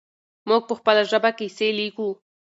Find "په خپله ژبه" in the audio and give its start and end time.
0.69-1.31